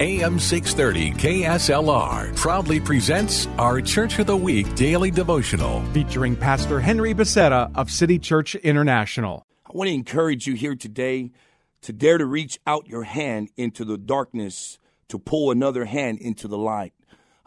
[0.00, 7.14] AM 630 KSLR proudly presents our Church of the Week daily devotional featuring Pastor Henry
[7.14, 9.46] Becerra of City Church International.
[9.64, 11.30] I want to encourage you here today
[11.82, 14.80] to dare to reach out your hand into the darkness
[15.10, 16.92] to pull another hand into the light.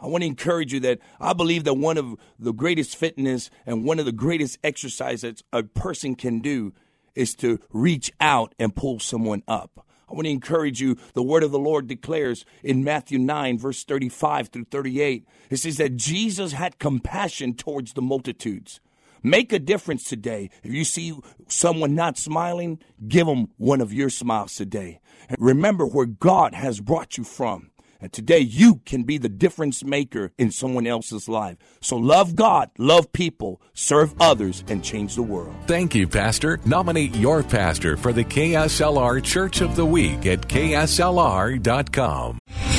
[0.00, 3.84] I want to encourage you that I believe that one of the greatest fitness and
[3.84, 6.72] one of the greatest exercises a person can do
[7.14, 9.84] is to reach out and pull someone up.
[10.08, 10.96] I want to encourage you.
[11.14, 15.76] The word of the Lord declares in Matthew 9, verse 35 through 38, it says
[15.76, 18.80] that Jesus had compassion towards the multitudes.
[19.22, 20.50] Make a difference today.
[20.62, 25.00] If you see someone not smiling, give them one of your smiles today.
[25.38, 27.70] Remember where God has brought you from.
[28.00, 31.56] And today you can be the difference maker in someone else's life.
[31.80, 35.54] So love God, love people, serve others, and change the world.
[35.66, 36.60] Thank you, Pastor.
[36.64, 42.38] Nominate your pastor for the KSLR Church of the Week at KSLR.com.